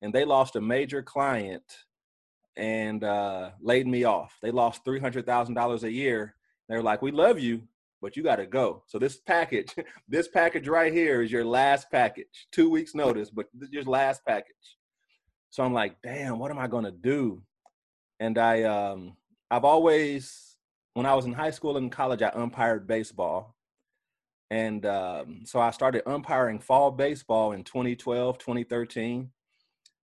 [0.02, 1.64] And they lost a major client
[2.56, 4.38] and uh, laid me off.
[4.42, 6.36] They lost three hundred thousand dollars a year.
[6.68, 7.64] They were like, "We love you,
[8.02, 9.76] but you got to go." So this package,
[10.08, 12.48] this package right here is your last package.
[12.52, 14.78] Two weeks notice, but your last package.
[15.50, 17.44] So I'm like, "Damn, what am I gonna do?"
[18.20, 19.18] And I, um,
[19.50, 20.52] I've always
[20.94, 23.56] when I was in high school and college, I umpired baseball.
[24.52, 29.32] And um, so I started umpiring fall baseball in 2012, 2013.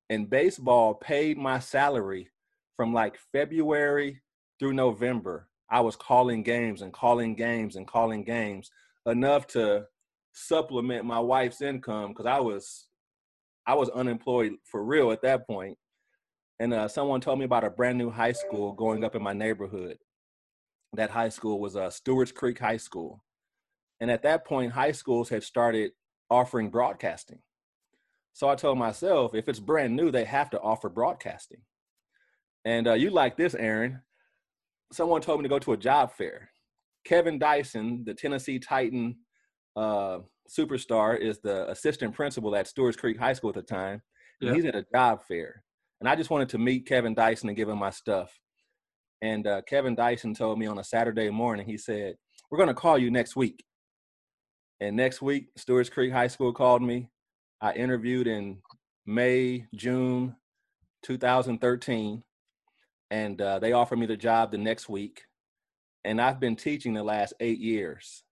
[0.10, 2.30] And baseball paid my salary
[2.78, 4.22] from like February
[4.58, 5.50] through November.
[5.70, 8.72] I was calling games and calling games and calling games
[9.06, 9.86] enough to
[10.32, 12.88] supplement my wife's income because I was
[13.66, 15.78] I was unemployed for real at that point.
[16.62, 19.34] And uh, someone told me about a brand new high school going up in my
[19.34, 19.98] neighborhood
[20.94, 23.22] that high school was uh, Stewart's Creek High School.
[24.00, 25.92] And at that point, high schools had started
[26.30, 27.40] offering broadcasting.
[28.34, 31.62] So I told myself, if it's brand new, they have to offer broadcasting.
[32.66, 34.02] And uh, you like this, Aaron.
[34.92, 36.50] Someone told me to go to a job fair.
[37.04, 39.16] Kevin Dyson, the Tennessee Titan
[39.76, 44.02] uh, superstar, is the assistant principal at Stewart's Creek High School at the time.
[44.42, 45.64] And he's at a job fair.
[46.00, 48.38] And I just wanted to meet Kevin Dyson and give him my stuff.
[49.22, 52.16] And uh, Kevin Dyson told me on a Saturday morning, he said,
[52.52, 53.64] We're going to call you next week.
[54.80, 57.10] And next week, Stewart's Creek High School called me.
[57.62, 58.60] I interviewed in
[59.06, 60.36] May, June
[61.04, 62.24] 2013.
[63.10, 65.24] And uh, they offered me the job the next week.
[66.04, 68.24] and I've been teaching the last eight years.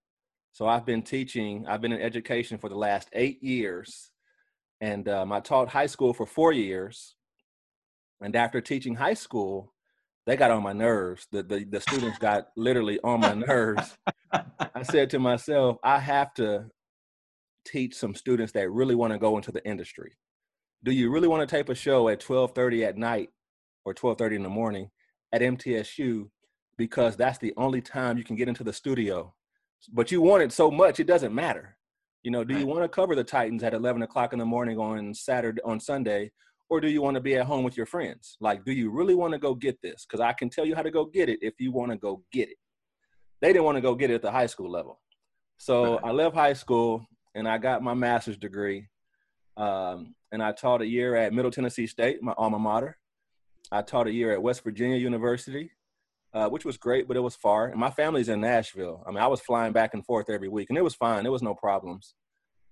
[0.52, 4.10] So I've been teaching, I've been in education for the last eight years.
[4.80, 7.14] And um, I taught high school for four years.
[8.22, 9.74] And after teaching high school,
[10.26, 11.26] they got on my nerves.
[11.32, 13.96] The, the, the students got literally on my nerves.
[14.32, 16.66] I said to myself, I have to
[17.64, 20.12] teach some students that really want to go into the industry.
[20.84, 23.30] Do you really want to tape a show at 12:30 at night
[23.84, 24.90] or 12:30 in the morning
[25.32, 26.30] at MTSU
[26.76, 29.34] because that's the only time you can get into the studio?
[29.92, 31.76] But you want it so much, it doesn't matter.
[32.22, 34.78] You know, do you want to cover the Titans at 11 o'clock in the morning
[34.78, 36.32] on Saturday, on Sunday,
[36.68, 38.36] or do you want to be at home with your friends?
[38.40, 40.04] Like, do you really want to go get this?
[40.04, 42.24] Because I can tell you how to go get it if you want to go
[42.32, 42.56] get it.
[43.40, 45.00] They didn't want to go get it at the high school level.
[45.58, 46.04] So right.
[46.04, 48.88] I left high school and I got my master's degree.
[49.56, 52.98] Um, and I taught a year at Middle Tennessee State, my alma mater.
[53.72, 55.70] I taught a year at West Virginia University,
[56.34, 57.68] uh, which was great, but it was far.
[57.68, 59.02] And my family's in Nashville.
[59.06, 61.22] I mean, I was flying back and forth every week, and it was fine.
[61.22, 62.14] There was no problems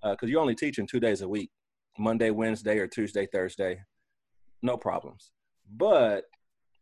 [0.02, 1.50] because uh, you're only teaching two days a week
[1.98, 3.80] Monday, Wednesday, or Tuesday, Thursday.
[4.62, 5.32] No problems.
[5.70, 6.24] But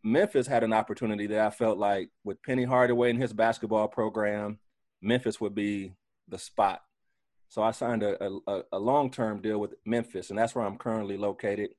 [0.04, 4.58] Memphis had an opportunity that I felt like with Penny Hardaway and his basketball program,
[5.00, 5.94] Memphis would be
[6.28, 6.82] the spot.
[7.48, 10.78] So I signed a, a, a long term deal with Memphis, and that's where I'm
[10.78, 11.70] currently located.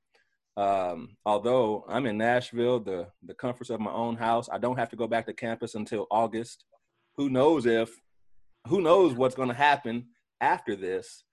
[0.55, 4.89] Um, although I'm in Nashville, the the comforts of my own house, I don't have
[4.89, 6.63] to go back to campus until August.
[7.17, 7.89] Who knows if,
[8.67, 10.07] who knows what's going to happen
[10.39, 11.23] after this?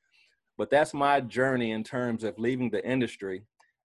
[0.57, 3.43] But that's my journey in terms of leaving the industry.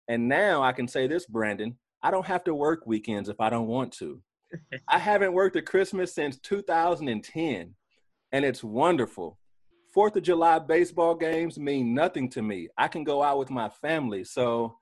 [0.08, 3.50] And now I can say this, Brandon, I don't have to work weekends if I
[3.50, 4.22] don't want to.
[4.88, 7.74] I haven't worked at Christmas since 2010,
[8.32, 9.40] and it's wonderful.
[9.92, 12.68] Fourth of July baseball games mean nothing to me.
[12.78, 14.24] I can go out with my family.
[14.24, 14.78] So,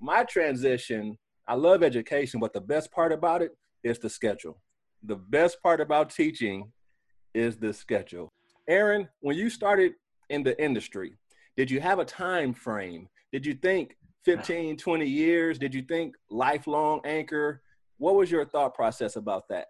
[0.00, 1.16] my transition,
[1.46, 3.52] I love education, but the best part about it
[3.84, 4.60] is the schedule.
[5.04, 6.72] The best part about teaching
[7.34, 8.32] is the schedule.
[8.66, 9.92] Aaron, when you started
[10.28, 11.14] in the industry?
[11.56, 13.08] Did you have a time frame?
[13.32, 13.96] Did you think
[14.28, 15.58] 15, 20 years?
[15.58, 17.62] Did you think lifelong anchor?
[17.96, 19.68] What was your thought process about that?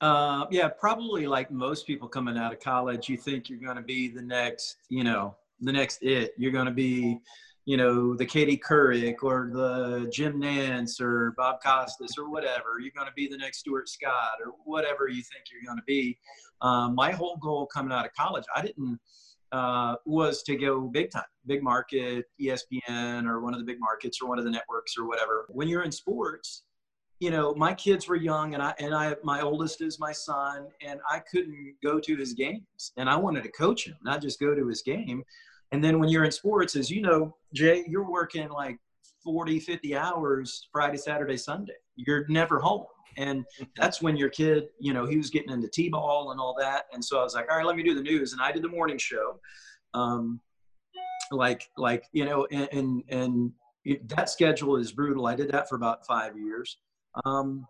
[0.00, 3.82] Uh, yeah, probably like most people coming out of college, you think you're going to
[3.82, 6.32] be the next, you know, the next it.
[6.38, 7.18] You're going to be,
[7.66, 12.78] you know, the Katie Couric or the Jim Nantz or Bob Costas or whatever.
[12.80, 15.84] You're going to be the next Stuart Scott or whatever you think you're going to
[15.86, 16.16] be.
[16.62, 18.98] Um, my whole goal coming out of college, I didn't,
[19.52, 24.20] uh, was to go big time, big market, ESPN or one of the big markets
[24.20, 25.46] or one of the networks or whatever.
[25.48, 26.62] When you're in sports,
[27.20, 30.66] you know, my kids were young and I, and I, my oldest is my son
[30.84, 34.40] and I couldn't go to his games and I wanted to coach him, not just
[34.40, 35.22] go to his game.
[35.72, 38.78] And then when you're in sports, as you know, Jay, you're working like
[39.22, 41.74] 40, 50 hours Friday, Saturday, Sunday.
[41.96, 42.84] You're never home.
[43.16, 43.44] And
[43.76, 46.84] that's when your kid, you know, he was getting into T-ball and all that.
[46.92, 48.32] And so I was like, all right, let me do the news.
[48.32, 49.40] And I did the morning show.
[49.92, 50.40] Um,
[51.30, 53.52] like, like, you know, and, and, and
[53.84, 55.26] it, that schedule is brutal.
[55.26, 56.78] I did that for about five years.
[57.24, 57.66] Um,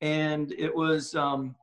[0.00, 1.54] and it was, um,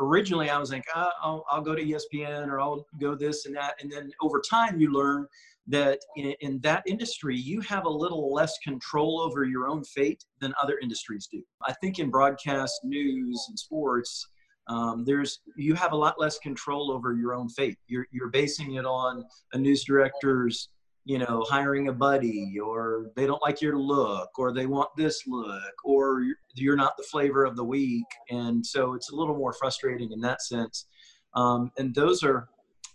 [0.00, 3.56] originally I was like, oh, I'll, I'll go to ESPN or I'll go this and
[3.56, 3.74] that.
[3.80, 5.26] And then over time you learn
[5.70, 10.24] that in, in, that industry, you have a little less control over your own fate
[10.40, 11.42] than other industries do.
[11.66, 14.26] I think in broadcast news and sports,
[14.68, 17.78] um, there's you have a lot less control over your own fate.
[17.88, 20.68] You're you're basing it on a news director's,
[21.04, 25.22] you know, hiring a buddy, or they don't like your look, or they want this
[25.26, 29.52] look, or you're not the flavor of the week, and so it's a little more
[29.52, 30.86] frustrating in that sense.
[31.34, 32.48] Um, and those are,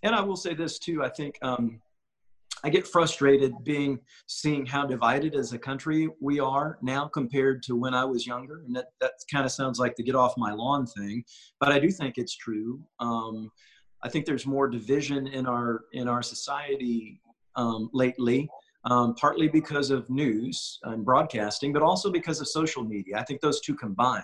[0.04, 1.04] and I will say this too.
[1.04, 1.38] I think.
[1.42, 1.82] Um,
[2.66, 7.76] I get frustrated being seeing how divided as a country we are now compared to
[7.76, 10.52] when I was younger, and that that kind of sounds like the get off my
[10.52, 11.24] lawn thing,
[11.60, 12.82] but I do think it's true.
[13.00, 13.52] Um,
[14.02, 17.22] I think there's more division in our in our society
[17.56, 18.50] um, lately
[18.86, 23.18] um, partly because of news and broadcasting, but also because of social media.
[23.18, 24.24] I think those two combined.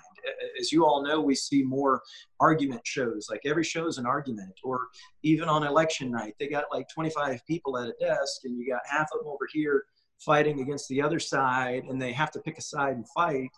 [0.60, 2.02] As you all know, we see more
[2.40, 4.88] argument shows, like every show is an argument, or
[5.24, 8.82] even on election night, they got like 25 people at a desk, and you got
[8.88, 9.84] half of them over here
[10.20, 13.50] fighting against the other side, and they have to pick a side and fight.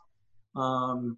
[0.56, 1.18] Um,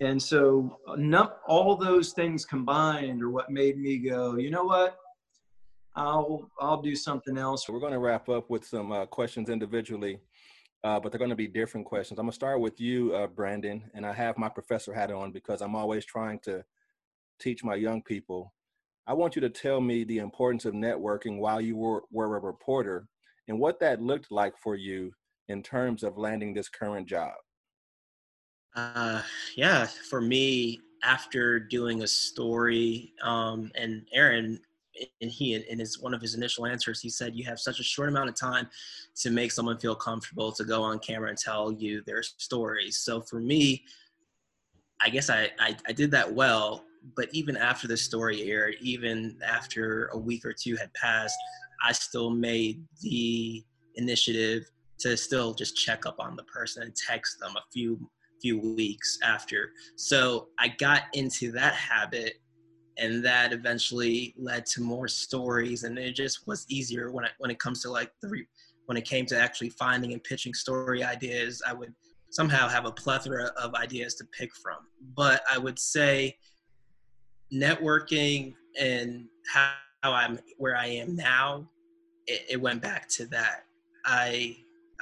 [0.00, 4.96] and so, not all those things combined are what made me go, you know what?
[5.96, 7.68] I'll I'll do something else.
[7.68, 10.20] We're going to wrap up with some uh, questions individually,
[10.84, 12.18] uh, but they're going to be different questions.
[12.18, 15.32] I'm going to start with you, uh, Brandon, and I have my professor hat on
[15.32, 16.62] because I'm always trying to
[17.40, 18.52] teach my young people.
[19.06, 22.40] I want you to tell me the importance of networking while you were, were a
[22.40, 23.06] reporter
[23.48, 25.12] and what that looked like for you
[25.48, 27.34] in terms of landing this current job.
[28.74, 29.22] Uh,
[29.54, 34.58] yeah, for me, after doing a story, um, and Aaron,
[35.20, 37.82] and he in his one of his initial answers, he said, "You have such a
[37.82, 38.68] short amount of time
[39.16, 43.20] to make someone feel comfortable to go on camera and tell you their stories." So
[43.20, 43.84] for me,
[45.00, 46.84] I guess I, I, I did that well.
[47.14, 51.36] But even after the story aired, even after a week or two had passed,
[51.84, 54.64] I still made the initiative
[54.98, 59.18] to still just check up on the person and text them a few few weeks
[59.22, 59.70] after.
[59.96, 62.34] So I got into that habit
[62.98, 67.50] and that eventually led to more stories and it just was easier when it, when
[67.50, 68.46] it comes to like the re,
[68.86, 71.92] when it came to actually finding and pitching story ideas i would
[72.30, 74.78] somehow have a plethora of ideas to pick from.
[75.16, 76.36] But i would say
[77.52, 79.72] networking and how,
[80.02, 81.68] how i'm where i am now
[82.26, 83.64] it, it went back to that.
[84.04, 84.56] I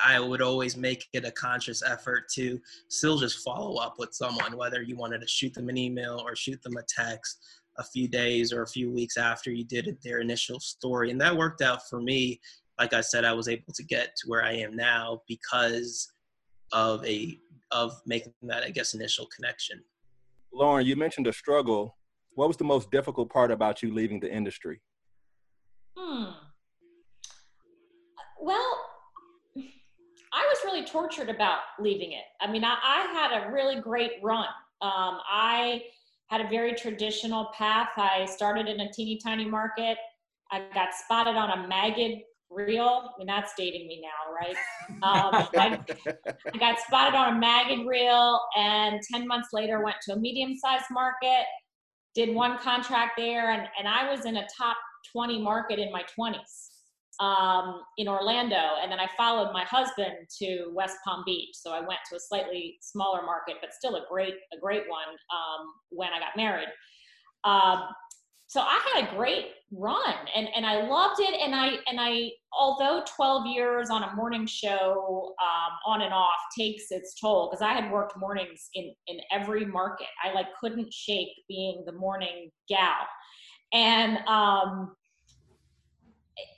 [0.05, 4.57] I would always make it a conscious effort to still just follow up with someone,
[4.57, 7.38] whether you wanted to shoot them an email or shoot them a text
[7.79, 11.11] a few days or a few weeks after you did their initial story.
[11.11, 12.41] And that worked out for me.
[12.79, 16.12] Like I said, I was able to get to where I am now because
[16.72, 17.39] of a
[17.70, 19.83] of making that I guess initial connection.
[20.53, 21.97] Lauren, you mentioned a struggle.
[22.35, 24.81] What was the most difficult part about you leaving the industry?
[25.97, 26.31] Hmm.
[28.41, 28.85] Well,
[29.57, 32.25] I was really tortured about leaving it.
[32.41, 34.47] I mean, I, I had a really great run.
[34.83, 35.83] Um, I
[36.35, 37.91] had a very traditional path.
[37.97, 39.97] I started in a teeny tiny market.
[40.51, 43.11] I got spotted on a Magid reel.
[43.14, 44.57] I mean, that's dating me now, right?
[45.05, 45.78] Um, I,
[46.53, 50.57] I, got spotted on a Magid reel, and 10 months later went to a medium
[50.57, 51.45] sized market,
[52.16, 54.76] did one contract there, and, and I was in a top
[55.12, 56.74] 20 market in my 20s
[57.20, 61.54] um, in Orlando, and then I followed my husband to West Palm Beach.
[61.54, 65.08] So I went to a slightly smaller market, but still a great a great one
[65.08, 66.68] um, when I got married.
[67.44, 67.82] Um,
[68.46, 71.40] so I had a great run, and and I loved it.
[71.40, 76.28] And I and I, although 12 years on a morning show um, on and off
[76.56, 80.08] takes its toll, because I had worked mornings in in every market.
[80.22, 83.06] I like couldn't shake being the morning gal,
[83.72, 84.94] and um,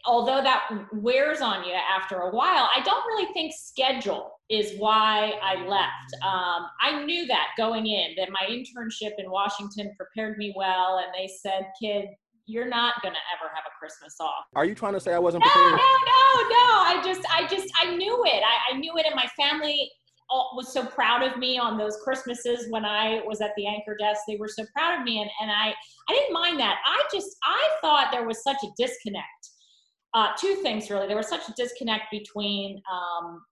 [0.05, 5.33] although that wears on you after a while, I don't really think schedule is why
[5.43, 6.15] I left.
[6.23, 11.13] Um, I knew that going in, that my internship in Washington prepared me well, and
[11.15, 12.07] they said, kid,
[12.47, 14.45] you're not gonna ever have a Christmas off.
[14.55, 15.73] Are you trying to say I wasn't no, prepared?
[15.73, 16.67] No, no, no.
[16.87, 18.43] I just, I just, I knew it.
[18.43, 19.91] I, I knew it, and my family
[20.55, 24.23] was so proud of me on those Christmases when I was at the anchor desk.
[24.27, 25.75] They were so proud of me, and and I,
[26.09, 26.77] I didn't mind that.
[26.87, 29.51] I just, I thought there was such a disconnect
[30.17, 31.07] uh, two things really.
[31.07, 33.43] There was such a disconnect between um,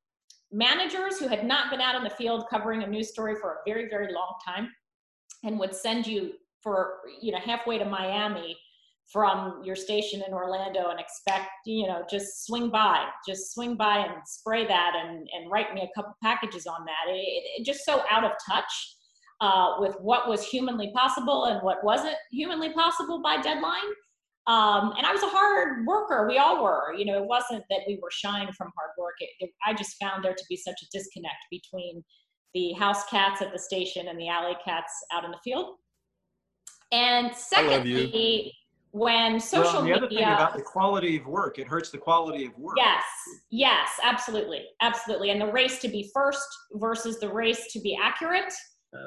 [0.50, 3.56] managers who had not been out in the field covering a news story for a
[3.66, 4.68] very, very long time
[5.44, 8.56] and would send you for, you know, halfway to Miami
[9.12, 13.98] from your station in Orlando and expect, you know, just swing by, just swing by
[13.98, 17.12] and spray that and, and write me a couple packages on that.
[17.12, 18.96] It, it just so out of touch
[19.42, 23.92] uh, with what was humanly possible and what wasn't humanly possible by deadline.
[24.46, 26.26] Um, and I was a hard worker.
[26.28, 26.94] We all were.
[26.94, 29.14] You know, it wasn't that we were shying from hard work.
[29.20, 32.04] It, it, I just found there to be such a disconnect between
[32.52, 35.76] the house cats at the station and the alley cats out in the field.
[36.92, 38.52] And secondly,
[38.92, 41.98] when social well, the media, other thing about the quality of work, it hurts the
[41.98, 42.76] quality of work.
[42.76, 43.02] Yes,
[43.50, 45.30] yes, absolutely, absolutely.
[45.30, 48.52] And the race to be first versus the race to be accurate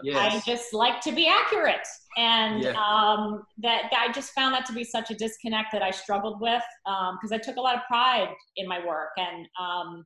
[0.03, 0.33] Yes.
[0.33, 1.87] I just like to be accurate.
[2.17, 2.71] And yeah.
[2.71, 6.63] um, that I just found that to be such a disconnect that I struggled with
[6.85, 9.11] because um, I took a lot of pride in my work.
[9.17, 10.05] And, um,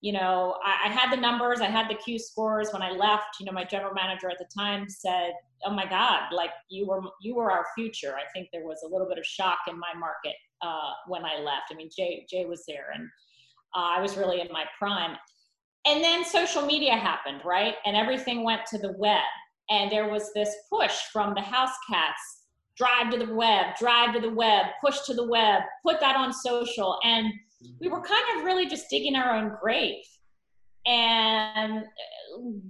[0.00, 2.70] you know, I, I, had the numbers, I had the Q scores.
[2.72, 5.32] When I left, you know, my general manager at the time said,
[5.64, 8.92] "Oh my God, like you were you were our future." I think there was a
[8.92, 11.72] little bit of shock in my market uh, when I left.
[11.72, 13.08] I mean, Jay Jay was there, and
[13.74, 15.16] uh, I was really in my prime
[15.86, 17.74] and then social media happened, right?
[17.84, 19.22] And everything went to the web.
[19.70, 22.42] And there was this push from the house cats
[22.76, 26.32] drive to the web, drive to the web, push to the web, put that on
[26.32, 26.98] social.
[27.04, 27.32] And
[27.80, 30.02] we were kind of really just digging our own grave.
[30.86, 31.84] And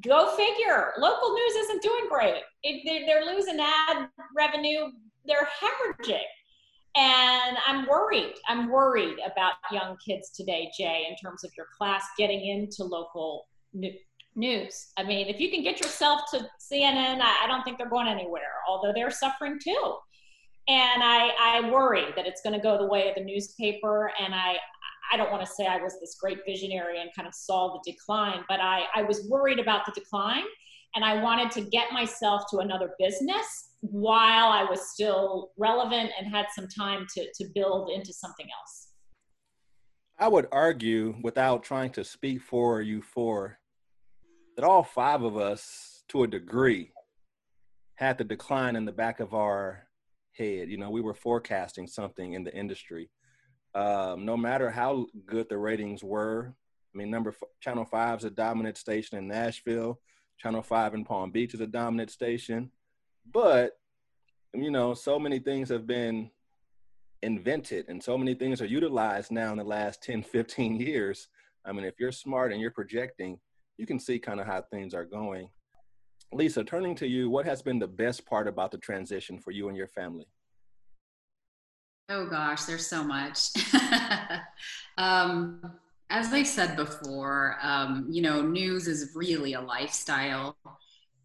[0.07, 2.43] go figure, local news isn't doing great.
[2.85, 4.87] They're, losing ad revenue,
[5.25, 6.21] they're hemorrhaging.
[6.97, 8.35] And I'm worried.
[8.47, 13.49] I'm worried about young kids today, Jay, in terms of your class getting into local
[14.37, 14.93] news.
[14.97, 18.63] I mean, if you can get yourself to CNN, I, don't think they're going anywhere,
[18.69, 19.97] although they're suffering too.
[20.69, 24.13] And I, I worry that it's going to go the way of the newspaper.
[24.21, 24.57] And I,
[25.13, 27.93] I don't want to say I was this great visionary and kind of saw the
[27.93, 30.45] decline, but I, I was worried about the decline.
[30.95, 36.35] and I wanted to get myself to another business while I was still relevant and
[36.35, 38.89] had some time to, to build into something else.
[40.19, 43.59] I would argue, without trying to speak for you for,
[44.57, 46.93] that all five of us, to a degree,
[47.97, 49.89] had the decline in the back of our
[50.33, 50.71] head.
[50.71, 53.11] You know, we were forecasting something in the industry.
[53.75, 56.55] Um, no matter how good the ratings were,
[56.95, 59.99] I mean, number Channel Five is a dominant station in Nashville.
[60.39, 62.71] Channel Five in Palm Beach is a dominant station,
[63.33, 63.79] but
[64.55, 66.31] you know, so many things have been
[67.23, 71.29] invented and so many things are utilized now in the last 10, 15 years.
[71.65, 73.39] I mean, if you're smart and you're projecting,
[73.79, 75.49] you can see kind of how things are going.
[76.33, 79.69] Lisa, turning to you, what has been the best part about the transition for you
[79.69, 80.27] and your family?
[82.09, 83.51] Oh gosh, there's so much.
[84.99, 85.63] um,
[86.11, 90.57] as I said before, um, you know, news is really a lifestyle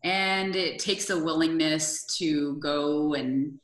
[0.04, 3.60] and it takes a willingness to go and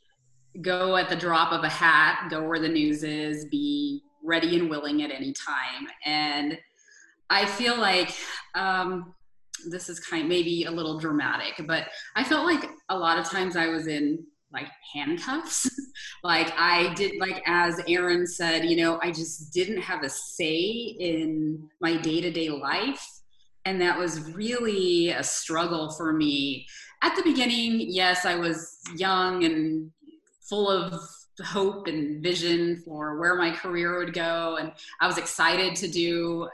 [0.62, 4.70] go at the drop of a hat, go where the news is, be ready and
[4.70, 5.88] willing at any time.
[6.06, 6.58] And
[7.30, 8.16] I feel like
[8.56, 9.14] um,
[9.70, 13.26] this is kind of maybe a little dramatic, but I felt like a lot of
[13.26, 15.70] times I was in like handcuffs.
[16.24, 20.62] like I did, like as Aaron said, you know, I just didn't have a say
[21.00, 23.06] in my day to day life.
[23.66, 26.68] And that was really a struggle for me.
[27.02, 29.92] At the beginning, yes, I was young and
[30.48, 31.02] full of
[31.44, 34.58] hope and vision for where my career would go.
[34.60, 36.48] And I was excited to do,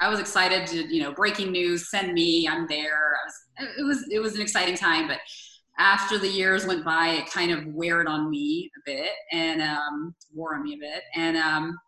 [0.00, 3.16] I was excited to, you know, breaking news, send me, I'm there.
[3.24, 5.18] Was, it was, it was an exciting time, but
[5.78, 10.14] after the years went by, it kind of weared on me a bit and um,
[10.34, 11.02] wore on me a bit.
[11.14, 11.78] And um,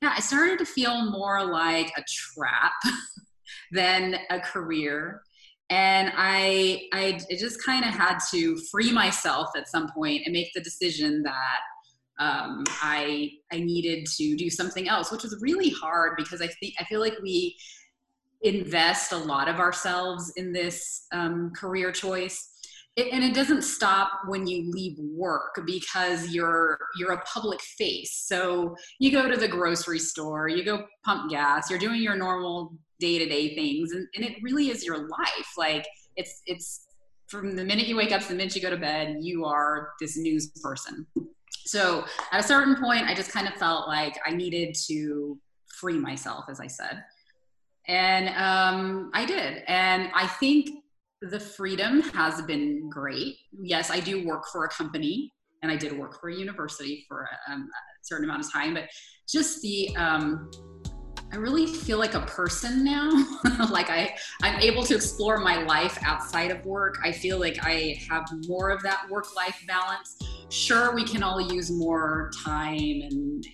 [0.00, 2.72] yeah, I started to feel more like a trap
[3.72, 5.22] than a career.
[5.70, 10.48] And I, I just kind of had to free myself at some point and make
[10.54, 11.60] the decision that
[12.20, 16.74] um, I, I needed to do something else, which was really hard because I think
[16.78, 17.56] I feel like we
[18.42, 22.54] invest a lot of ourselves in this um, career choice
[22.96, 28.24] it, and it doesn't stop when you leave work because you're you're a public face
[28.26, 32.76] so you go to the grocery store you go pump gas you're doing your normal
[33.04, 35.50] day-to-day things and, and it really is your life.
[35.58, 35.86] Like
[36.16, 36.86] it's it's
[37.26, 39.90] from the minute you wake up to the minute you go to bed you are
[40.00, 41.06] this news person.
[41.66, 45.38] So at a certain point i just kind of felt like i needed to
[45.80, 47.02] free myself as i said.
[47.88, 49.62] And um, i did.
[49.68, 50.70] And i think
[51.22, 53.36] the freedom has been great.
[53.72, 55.32] Yes, I do work for a company
[55.62, 58.74] and I did work for a university for a, um, a certain amount of time,
[58.74, 58.84] but
[59.26, 60.50] just the, um,
[61.32, 63.10] I really feel like a person now.
[63.70, 66.98] like I, I'm able to explore my life outside of work.
[67.02, 70.18] I feel like I have more of that work-life balance.
[70.50, 73.44] Sure, we can all use more time and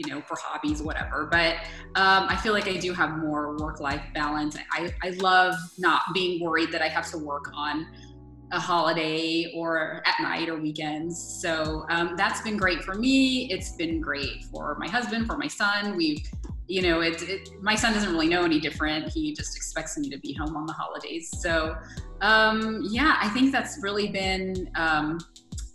[0.00, 1.28] you know, for hobbies, whatever.
[1.30, 1.56] But
[1.94, 4.56] um, I feel like I do have more work life balance.
[4.72, 7.86] I, I love not being worried that I have to work on
[8.52, 11.38] a holiday or at night or weekends.
[11.40, 13.50] So um, that's been great for me.
[13.52, 15.96] It's been great for my husband, for my son.
[15.96, 16.26] We've,
[16.70, 19.08] you know, it, it, my son doesn't really know any different.
[19.08, 21.28] He just expects me to be home on the holidays.
[21.40, 21.74] So
[22.20, 25.18] um, yeah, I think that's really been um,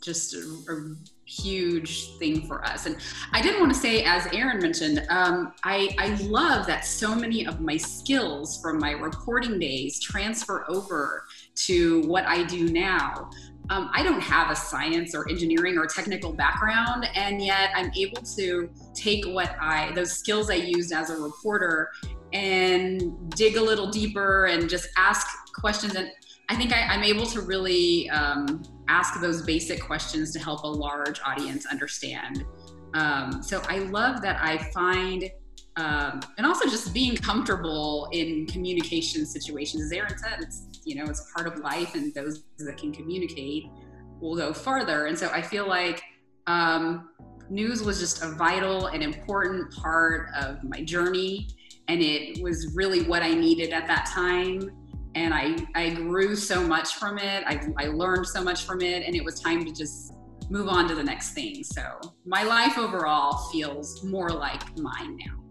[0.02, 0.38] just a,
[0.70, 2.86] a huge thing for us.
[2.86, 2.96] And
[3.34, 7.46] I did want to say, as Aaron mentioned, um, I, I love that so many
[7.46, 11.26] of my skills from my reporting days transfer over
[11.66, 13.30] to what I do now.
[13.70, 18.22] Um, I don't have a science or engineering or technical background, and yet I'm able
[18.38, 21.91] to take what I, those skills I used as a reporter,
[22.34, 25.95] and dig a little deeper and just ask questions.
[25.95, 26.09] And
[26.49, 30.68] I think I, am able to really um, ask those basic questions to help a
[30.68, 32.45] large audience understand.
[32.93, 35.30] Um, so I love that I find,
[35.76, 39.84] um, and also just being comfortable in communication situations.
[39.84, 43.65] As Aaron said, it's you know it's part of life, and those that can communicate
[44.21, 45.05] will go farther.
[45.05, 46.01] And so I feel like
[46.47, 47.09] um,
[47.49, 51.49] news was just a vital and important part of my journey,
[51.88, 54.71] and it was really what I needed at that time
[55.15, 57.43] and I, I grew so much from it.
[57.47, 60.13] I, I learned so much from it, and it was time to just
[60.49, 61.63] move on to the next thing.
[61.63, 65.45] So my life overall feels more like mine now.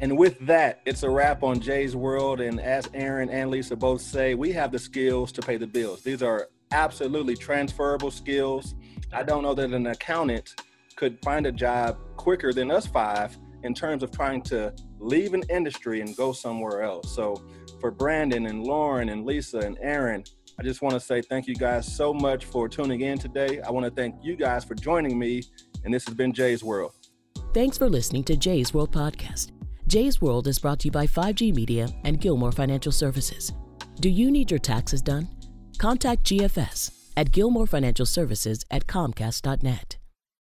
[0.00, 2.40] And with that, it's a wrap on Jay's World.
[2.40, 6.02] And as Aaron and Lisa both say, we have the skills to pay the bills.
[6.02, 8.74] These are absolutely transferable skills.
[9.12, 10.54] I don't know that an accountant
[10.96, 15.42] could find a job quicker than us five in terms of trying to leave an
[15.50, 17.14] industry and go somewhere else.
[17.14, 17.42] So
[17.80, 20.24] for Brandon and Lauren and Lisa and Aaron,
[20.58, 23.60] I just want to say thank you guys so much for tuning in today.
[23.60, 25.42] I want to thank you guys for joining me,
[25.84, 26.92] and this has been Jay's World.
[27.54, 29.51] Thanks for listening to Jay's World Podcast.
[29.88, 33.52] Jay's World is brought to you by 5G Media and Gilmore Financial Services.
[34.00, 35.28] Do you need your taxes done?
[35.78, 39.96] Contact GFS at Gilmore Financial Services at Comcast.net.